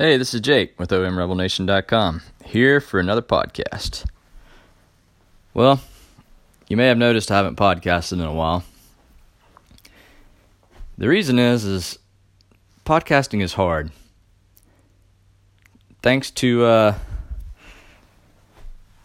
Hey, 0.00 0.16
this 0.16 0.32
is 0.32 0.42
Jake 0.42 0.78
with 0.78 0.90
OMRebelNation.com, 0.90 2.22
here 2.44 2.80
for 2.80 3.00
another 3.00 3.20
podcast. 3.20 4.06
Well, 5.54 5.80
you 6.68 6.76
may 6.76 6.86
have 6.86 6.96
noticed 6.96 7.32
I 7.32 7.38
haven't 7.38 7.56
podcasted 7.56 8.12
in 8.12 8.20
a 8.20 8.32
while. 8.32 8.62
The 10.96 11.08
reason 11.08 11.40
is, 11.40 11.64
is 11.64 11.98
podcasting 12.86 13.42
is 13.42 13.54
hard. 13.54 13.90
Thanks 16.00 16.30
to 16.30 16.64
uh, 16.64 16.98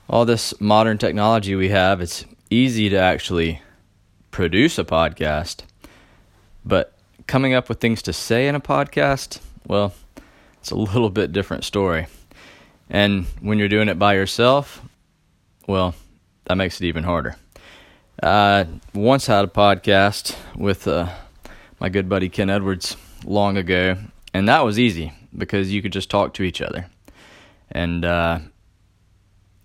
all 0.08 0.26
this 0.26 0.54
modern 0.62 1.00
technology 1.00 1.56
we 1.56 1.70
have, 1.70 2.02
it's 2.02 2.24
easy 2.52 2.90
to 2.90 2.98
actually 2.98 3.64
produce 4.30 4.78
a 4.78 4.84
podcast. 4.84 5.64
But 6.64 6.94
coming 7.26 7.56
up 7.56 7.68
with 7.68 7.80
things 7.80 8.04
to 8.04 8.14
say 8.14 8.48
in 8.48 8.54
a 8.54 8.62
podcast, 8.62 9.40
well, 9.66 9.96
it's 10.64 10.72
a 10.72 10.76
little 10.76 11.10
bit 11.10 11.34
different 11.34 11.66
story. 11.66 12.08
And 12.90 13.26
when 13.42 13.60
you're 13.60 13.68
doing 13.68 13.90
it 13.90 14.00
by 14.00 14.14
yourself, 14.14 14.82
well, 15.68 15.94
that 16.46 16.56
makes 16.56 16.80
it 16.80 16.86
even 16.86 17.04
harder. 17.04 17.36
I 18.22 18.68
once 18.94 19.28
had 19.28 19.44
a 19.44 19.50
podcast 19.50 20.38
with 20.56 20.88
uh, 20.88 21.10
my 21.82 21.90
good 21.90 22.08
buddy 22.08 22.30
Ken 22.30 22.50
Edwards 22.50 22.96
long 23.26 23.58
ago, 23.58 23.98
and 24.34 24.48
that 24.48 24.64
was 24.64 24.80
easy 24.80 25.12
because 25.38 25.74
you 25.74 25.82
could 25.82 25.92
just 25.92 26.10
talk 26.10 26.34
to 26.36 26.44
each 26.44 26.62
other. 26.62 26.86
And 27.70 28.06
uh, 28.06 28.40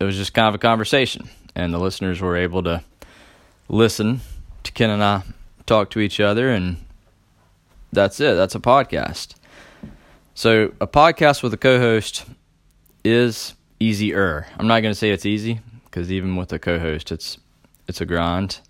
it 0.01 0.04
was 0.04 0.16
just 0.16 0.34
kind 0.34 0.48
of 0.48 0.56
a 0.56 0.59
conversation, 0.59 1.28
and 1.54 1.73
the 1.73 1.78
listeners 1.78 2.20
were 2.20 2.37
able 2.37 2.65
to 2.65 2.82
listen 3.68 4.20
to 4.65 4.73
Ken 4.73 4.90
and 4.90 5.04
I 5.04 5.23
talk 5.65 5.90
to 5.90 6.01
each 6.01 6.18
other, 6.18 6.51
and 6.51 6.84
that's 7.92 8.18
it. 8.18 8.34
That's 8.34 8.56
a 8.56 8.60
podcast. 8.60 9.37
So, 10.38 10.73
a 10.80 10.87
podcast 10.87 11.42
with 11.42 11.52
a 11.52 11.56
co 11.56 11.80
host 11.80 12.24
is 13.02 13.55
easier. 13.80 14.46
I'm 14.56 14.69
not 14.69 14.82
going 14.82 14.93
to 14.93 14.95
say 14.95 15.10
it's 15.10 15.26
easy 15.26 15.59
because 15.87 16.12
even 16.12 16.37
with 16.37 16.52
a 16.52 16.60
co 16.60 16.79
host, 16.79 17.10
it's, 17.10 17.38
it's 17.88 18.01
a 18.01 18.07
grind 18.07 18.60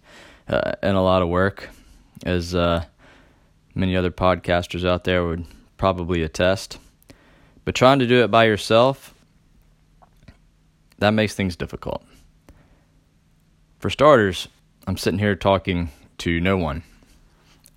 uh, 0.49 0.73
and 0.83 0.97
a 0.97 1.03
lot 1.03 1.21
of 1.21 1.29
work, 1.29 1.69
as 2.25 2.55
uh, 2.55 2.87
many 3.75 3.99
other 3.99 4.11
podcasters 4.11 4.89
out 4.89 5.05
there 5.05 5.27
would 5.27 5.45
probably 5.77 6.23
attest. 6.23 6.79
But 7.67 7.75
trying 7.75 7.99
to 7.99 8.07
do 8.07 8.25
it 8.25 8.31
by 8.31 8.45
yourself, 8.45 9.13
that 11.01 11.11
makes 11.11 11.35
things 11.35 11.55
difficult. 11.55 12.03
For 13.79 13.91
starters, 13.91 14.49
I'm 14.87 14.97
sitting 14.97 15.19
here 15.19 15.37
talking 15.37 15.91
to 16.17 16.41
no 16.41 16.57
one. 16.57 16.83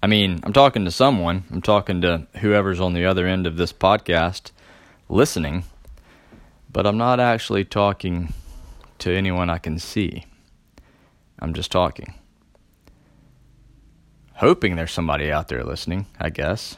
I 0.03 0.07
mean, 0.07 0.39
I'm 0.43 0.53
talking 0.53 0.85
to 0.85 0.91
someone. 0.91 1.43
I'm 1.51 1.61
talking 1.61 2.01
to 2.01 2.25
whoever's 2.37 2.79
on 2.79 2.93
the 2.93 3.05
other 3.05 3.27
end 3.27 3.45
of 3.45 3.57
this 3.57 3.71
podcast 3.71 4.49
listening, 5.09 5.63
but 6.71 6.87
I'm 6.87 6.97
not 6.97 7.19
actually 7.19 7.65
talking 7.65 8.33
to 8.99 9.11
anyone 9.11 9.49
I 9.49 9.59
can 9.59 9.77
see. 9.77 10.25
I'm 11.37 11.53
just 11.53 11.71
talking. 11.71 12.15
Hoping 14.35 14.75
there's 14.75 14.91
somebody 14.91 15.31
out 15.31 15.49
there 15.49 15.63
listening, 15.63 16.07
I 16.19 16.31
guess. 16.31 16.77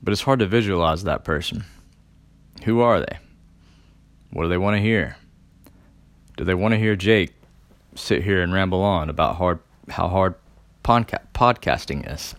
But 0.00 0.12
it's 0.12 0.22
hard 0.22 0.38
to 0.38 0.46
visualize 0.46 1.02
that 1.02 1.24
person. 1.24 1.64
Who 2.64 2.80
are 2.80 3.00
they? 3.00 3.18
What 4.30 4.44
do 4.44 4.48
they 4.48 4.58
want 4.58 4.76
to 4.76 4.82
hear? 4.82 5.16
Do 6.36 6.44
they 6.44 6.54
want 6.54 6.74
to 6.74 6.78
hear 6.78 6.94
Jake 6.94 7.32
sit 7.96 8.22
here 8.22 8.40
and 8.40 8.52
ramble 8.52 8.82
on 8.82 9.10
about 9.10 9.34
hard, 9.36 9.58
how 9.88 10.06
hard 10.06 10.36
podca- 10.88 11.26
podcasting 11.34 12.10
is? 12.10 12.34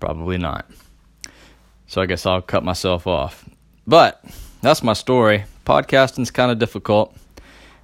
Probably 0.00 0.36
not. 0.36 0.68
So 1.86 2.02
I 2.02 2.06
guess 2.06 2.26
I'll 2.26 2.42
cut 2.42 2.64
myself 2.64 3.06
off. 3.06 3.48
But 3.86 4.24
that's 4.62 4.82
my 4.82 4.94
story. 4.94 5.44
Podcasting's 5.64 6.32
kind 6.32 6.50
of 6.50 6.58
difficult, 6.58 7.16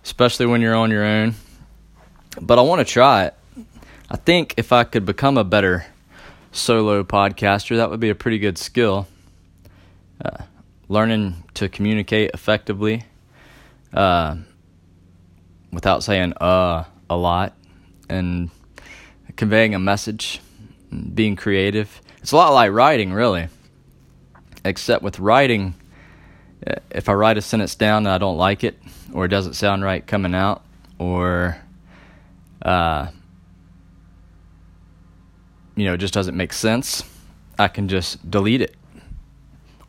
especially 0.03 0.47
when 0.47 0.61
you're 0.61 0.75
on 0.75 0.91
your 0.91 1.05
own. 1.05 1.37
But 2.41 2.59
I 2.59 2.63
want 2.63 2.81
to 2.81 2.85
try 2.85 3.27
it. 3.27 3.35
I 4.11 4.17
think 4.17 4.55
if 4.57 4.73
I 4.73 4.83
could 4.83 5.07
become 5.07 5.39
a 5.39 5.45
better 5.45 5.87
solo 6.51 7.05
podcaster, 7.05 7.77
that 7.77 7.89
would 7.89 8.01
be 8.01 8.11
a 8.11 8.15
pretty 8.17 8.39
good 8.39 8.59
skill. 8.59 9.07
Uh, 10.25 10.43
learning 10.89 11.45
to 11.55 11.69
communicate 11.69 12.31
effectively 12.35 13.05
uh, 13.93 14.37
without 15.73 16.03
saying 16.03 16.33
uh 16.35 16.85
a 17.11 17.17
lot 17.17 17.53
and 18.09 18.51
conveying 19.37 19.75
a 19.75 19.79
message, 19.79 20.41
being 21.15 21.37
creative. 21.37 22.01
It's 22.23 22.33
a 22.33 22.37
lot 22.37 22.53
like 22.53 22.73
writing, 22.73 23.13
really. 23.13 23.49
Except 24.65 25.03
with 25.03 25.19
writing, 25.21 25.75
uh, 26.67 26.75
if 26.91 27.09
I 27.09 27.13
write 27.13 27.39
a 27.39 27.43
sentence 27.43 27.75
down 27.75 27.99
and 27.99 28.09
I 28.09 28.19
don't 28.19 28.37
like 28.37 28.65
it, 28.65 28.79
or 29.13 29.27
it 29.27 29.29
doesn't 29.29 29.55
sound 29.55 29.85
right 29.85 30.05
coming 30.05 30.35
out, 30.35 30.63
or 30.99 31.57
uh, 32.63 33.09
you 35.77 35.85
know, 35.85 35.95
it 35.95 35.99
just 35.99 36.15
doesn't 36.15 36.37
make 36.37 36.53
sense, 36.53 37.05
I 37.59 37.69
can 37.69 37.89
just 37.89 38.29
delete 38.29 38.63
it. 38.63 38.75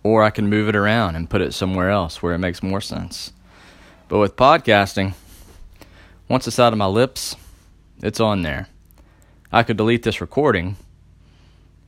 Or 0.03 0.24
I 0.24 0.29
can 0.29 0.47
move 0.47 0.69
it 0.69 0.75
around 0.75 1.16
and 1.16 1.29
put 1.29 1.41
it 1.41 1.53
somewhere 1.53 1.90
else 1.90 2.22
where 2.22 2.34
it 2.34 2.38
makes 2.38 2.62
more 2.62 2.81
sense. 2.81 3.34
But 4.08 4.19
with 4.19 4.35
podcasting, 4.35 5.16
once 6.29 6.47
it's 6.47 6.59
out 6.59 6.72
of 6.72 6.79
my 6.79 6.85
lips, 6.85 7.35
it's 8.02 8.19
on 8.19 8.41
there. 8.41 8.68
I 9.52 9.63
could 9.63 9.78
delete 9.78 10.03
this 10.03 10.22
recording, 10.22 10.75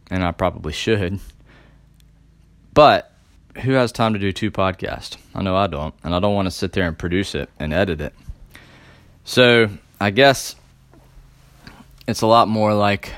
and 0.10 0.24
I 0.24 0.32
probably 0.32 0.74
should. 0.74 1.20
But 2.74 3.12
who 3.64 3.74
has 3.74 3.92
time 3.92 4.14
to 4.14 4.20
do 4.20 4.32
two 4.32 4.52
podcasts? 4.52 5.18
I 5.36 5.42
know 5.42 5.56
I 5.56 5.68
don't, 5.68 5.94
and 6.04 6.16
I 6.16 6.20
don't 6.20 6.36
want 6.36 6.46
to 6.46 6.52
sit 6.52 6.72
there 6.72 6.88
and 6.88 6.98
produce 6.98 7.36
it 7.36 7.50
and 7.60 7.74
edit 7.74 8.00
it. 8.02 8.14
So 9.24 9.70
I 10.00 10.12
guess 10.12 10.56
it's 12.08 12.22
a 12.22 12.28
lot 12.28 12.48
more 12.48 12.74
like 12.74 13.14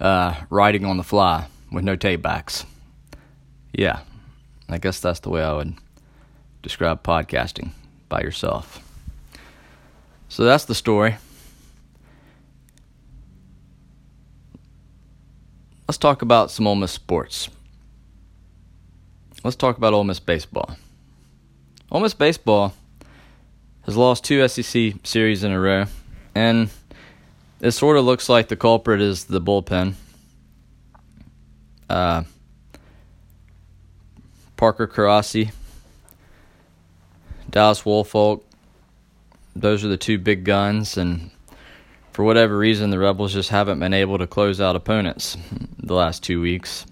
uh, 0.00 0.34
writing 0.48 0.84
on 0.84 0.96
the 0.96 1.04
fly 1.04 1.46
with 1.70 1.84
no 1.84 1.96
tape 1.96 2.22
backs. 2.22 2.64
Yeah, 3.72 4.00
I 4.68 4.78
guess 4.78 5.00
that's 5.00 5.20
the 5.20 5.30
way 5.30 5.42
I 5.42 5.52
would 5.52 5.74
describe 6.62 7.02
podcasting 7.02 7.70
by 8.08 8.22
yourself. 8.22 8.82
So 10.28 10.44
that's 10.44 10.64
the 10.64 10.74
story. 10.74 11.16
Let's 15.90 15.98
talk 15.98 16.22
about 16.22 16.52
some 16.52 16.68
Ole 16.68 16.76
Miss 16.76 16.92
sports. 16.92 17.50
Let's 19.42 19.56
talk 19.56 19.76
about 19.76 19.92
Ole 19.92 20.04
Miss 20.04 20.20
baseball. 20.20 20.76
Ole 21.90 22.02
Miss 22.02 22.14
baseball 22.14 22.74
has 23.86 23.96
lost 23.96 24.22
two 24.22 24.46
SEC 24.46 24.94
series 25.02 25.42
in 25.42 25.50
a 25.50 25.58
row, 25.58 25.86
and 26.32 26.70
it 27.60 27.72
sort 27.72 27.96
of 27.96 28.04
looks 28.04 28.28
like 28.28 28.46
the 28.46 28.54
culprit 28.54 29.00
is 29.00 29.24
the 29.24 29.40
bullpen. 29.40 29.94
Uh, 31.88 32.22
Parker 34.56 34.86
Caracci, 34.86 35.50
Dallas 37.50 37.84
Woolfolk, 37.84 38.44
those 39.56 39.84
are 39.84 39.88
the 39.88 39.96
two 39.96 40.18
big 40.18 40.44
guns, 40.44 40.96
and 40.96 41.32
for 42.20 42.24
whatever 42.24 42.58
reason, 42.58 42.90
the 42.90 42.98
Rebels 42.98 43.32
just 43.32 43.48
haven't 43.48 43.80
been 43.80 43.94
able 43.94 44.18
to 44.18 44.26
close 44.26 44.60
out 44.60 44.76
opponents 44.76 45.38
the 45.78 45.94
last 45.94 46.22
two 46.22 46.38
weeks. 46.38 46.84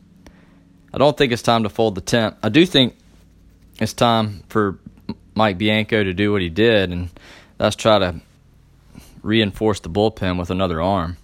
I 0.91 0.97
don't 0.97 1.19
think 1.19 1.34
it's 1.34 1.43
time 1.43 1.65
to 1.65 1.69
fold 1.69 1.97
the 1.97 2.00
tent. 2.00 2.37
I 2.43 2.49
do 2.49 2.65
think 2.65 2.97
it's 3.78 3.93
time 3.93 4.43
for 4.49 4.78
Mike 5.34 5.59
Bianco 5.59 6.03
to 6.03 6.15
do 6.15 6.33
what 6.33 6.41
he 6.41 6.49
did, 6.49 6.93
and 6.93 7.11
that's 7.59 7.77
try 7.77 7.99
to 7.99 8.22
reinforce 9.22 9.81
the 9.81 9.91
bullpen 9.91 10.38
with 10.38 10.50
another 10.50 10.81
arm. 10.81 11.19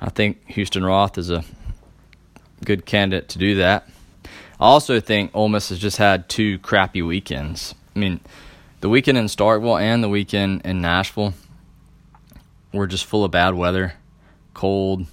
I 0.00 0.08
think 0.08 0.48
Houston 0.48 0.82
Roth 0.82 1.18
is 1.18 1.28
a 1.28 1.44
good 2.64 2.86
candidate 2.86 3.28
to 3.28 3.38
do 3.38 3.56
that. 3.56 3.86
I 4.58 4.64
also 4.64 5.00
think 5.00 5.32
Ole 5.34 5.50
Miss 5.50 5.68
has 5.68 5.78
just 5.78 5.98
had 5.98 6.30
two 6.30 6.58
crappy 6.60 7.02
weekends. 7.02 7.74
I 7.94 7.98
mean, 7.98 8.20
the 8.80 8.88
weekend 8.88 9.18
in 9.18 9.26
Starkville 9.26 9.78
and 9.78 10.02
the 10.02 10.08
weekend 10.08 10.62
in 10.64 10.80
Nashville 10.80 11.34
were 12.72 12.86
just 12.86 13.04
full 13.04 13.24
of 13.24 13.30
bad 13.30 13.54
weather, 13.54 13.94
cold, 14.54 15.06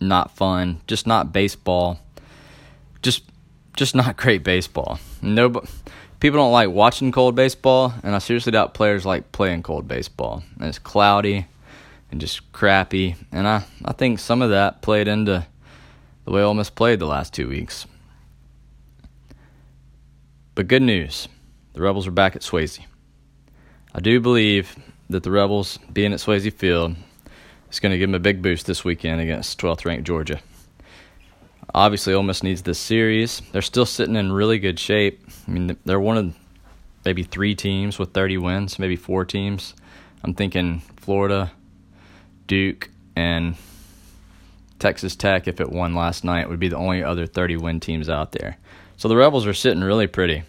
not 0.00 0.30
fun, 0.30 0.80
just 0.86 1.06
not 1.06 1.32
baseball. 1.32 2.00
Just 3.02 3.24
just 3.76 3.94
not 3.94 4.16
great 4.18 4.42
baseball. 4.42 4.98
No 5.22 5.62
people 6.20 6.38
don't 6.38 6.52
like 6.52 6.70
watching 6.70 7.12
cold 7.12 7.34
baseball, 7.34 7.94
and 8.02 8.14
I 8.14 8.18
seriously 8.18 8.52
doubt 8.52 8.74
players 8.74 9.06
like 9.06 9.32
playing 9.32 9.62
cold 9.62 9.86
baseball. 9.88 10.42
And 10.58 10.68
it's 10.68 10.78
cloudy 10.78 11.46
and 12.10 12.20
just 12.20 12.50
crappy, 12.52 13.16
and 13.32 13.46
I, 13.46 13.64
I 13.84 13.92
think 13.92 14.18
some 14.18 14.40
of 14.40 14.50
that 14.50 14.80
played 14.80 15.08
into 15.08 15.46
the 16.24 16.30
way 16.30 16.42
Ole 16.42 16.54
Miss 16.54 16.70
played 16.70 16.98
the 16.98 17.06
last 17.06 17.34
two 17.34 17.48
weeks. 17.48 17.86
But 20.54 20.68
good 20.68 20.82
news, 20.82 21.28
the 21.74 21.82
Rebels 21.82 22.06
are 22.06 22.12
back 22.12 22.34
at 22.34 22.42
Swayze. 22.42 22.80
I 23.94 24.00
do 24.00 24.20
believe 24.20 24.74
that 25.10 25.22
the 25.22 25.30
Rebels 25.30 25.78
being 25.92 26.12
at 26.12 26.20
Swayze 26.20 26.52
Field 26.52 26.96
is 27.70 27.80
going 27.80 27.92
to 27.92 27.98
give 27.98 28.08
them 28.08 28.14
a 28.14 28.20
big 28.20 28.42
boost 28.42 28.66
this 28.66 28.84
weekend 28.84 29.20
against 29.20 29.60
12th 29.60 29.84
ranked 29.84 30.06
Georgia. 30.06 30.40
Obviously, 31.74 32.14
Ole 32.14 32.22
Miss 32.22 32.42
needs 32.42 32.62
this 32.62 32.78
series. 32.78 33.42
They're 33.52 33.62
still 33.62 33.86
sitting 33.86 34.16
in 34.16 34.32
really 34.32 34.58
good 34.58 34.78
shape. 34.78 35.26
I 35.46 35.50
mean, 35.50 35.76
they're 35.84 36.00
one 36.00 36.16
of 36.16 36.36
maybe 37.04 37.22
three 37.22 37.54
teams 37.54 37.98
with 37.98 38.12
30 38.12 38.38
wins, 38.38 38.78
maybe 38.78 38.96
four 38.96 39.24
teams. 39.24 39.74
I'm 40.24 40.34
thinking 40.34 40.80
Florida, 40.96 41.52
Duke, 42.46 42.90
and 43.14 43.56
Texas 44.78 45.14
Tech, 45.14 45.46
if 45.46 45.60
it 45.60 45.70
won 45.70 45.94
last 45.94 46.24
night, 46.24 46.48
would 46.48 46.58
be 46.58 46.68
the 46.68 46.76
only 46.76 47.02
other 47.02 47.26
30 47.26 47.56
win 47.56 47.80
teams 47.80 48.08
out 48.08 48.32
there. 48.32 48.56
So 48.96 49.08
the 49.08 49.16
Rebels 49.16 49.46
are 49.46 49.54
sitting 49.54 49.82
really 49.82 50.06
pretty. 50.06 50.44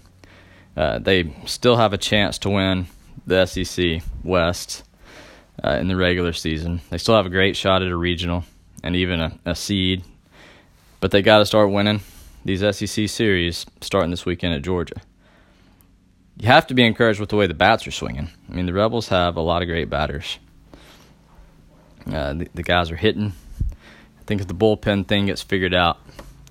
Uh, 0.76 1.00
they 1.00 1.34
still 1.46 1.76
have 1.76 1.94
a 1.94 1.98
chance 1.98 2.38
to 2.40 2.50
win 2.50 2.88
the 3.30 3.46
SEC 3.46 4.02
West 4.24 4.84
uh, 5.64 5.72
in 5.72 5.88
the 5.88 5.96
regular 5.96 6.34
season. 6.34 6.82
They 6.90 6.98
still 6.98 7.16
have 7.16 7.26
a 7.26 7.30
great 7.30 7.56
shot 7.56 7.82
at 7.82 7.90
a 7.90 7.96
regional 7.96 8.44
and 8.84 8.96
even 8.96 9.22
a, 9.22 9.40
a 9.46 9.56
seed, 9.56 10.04
but 11.00 11.12
they 11.12 11.22
got 11.22 11.40
to 11.40 11.46
start 11.46 11.72
winning 11.72 12.02
these 12.44 12.62
SEC 12.62 13.10
series 13.10 13.66
starting 13.82 14.12
this 14.12 14.26
weekend 14.26 14.54
at 14.54 14.62
Georgia. 14.62 15.02
You 16.38 16.48
have 16.48 16.68
to 16.68 16.74
be 16.74 16.86
encouraged 16.86 17.20
with 17.20 17.30
the 17.30 17.36
way 17.36 17.48
the 17.48 17.54
bats 17.54 17.86
are 17.86 17.92
swinging. 17.92 18.30
I 18.50 18.54
mean, 18.54 18.66
the 18.66 18.74
Rebels 18.74 19.10
have 19.10 19.36
a 19.36 19.42
lot 19.42 19.62
of 19.62 19.68
great 19.68 19.90
batters. 19.90 20.40
Uh, 22.08 22.34
the, 22.34 22.48
the 22.54 22.64
guys 22.64 22.92
are 22.92 22.96
hitting. 22.96 23.34
I 24.20 24.24
think 24.26 24.42
if 24.42 24.48
the 24.48 24.54
bullpen 24.54 25.08
thing 25.08 25.26
gets 25.26 25.42
figured 25.42 25.74
out, 25.74 26.00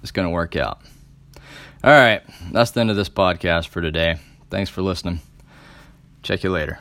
it's 0.03 0.13
going 0.13 0.27
to 0.27 0.31
work 0.31 0.57
out. 0.57 0.83
All 1.83 1.91
right, 1.91 2.23
that's 2.53 2.73
the 2.73 2.81
end 2.81 2.91
of 2.91 2.97
this 2.97 3.09
podcast 3.09 3.69
for 3.69 3.81
today. 3.81 4.19
Thanks 4.51 4.69
for 4.69 4.83
listening. 4.83 5.21
Check 6.23 6.45
you 6.45 6.51
later. 6.51 6.79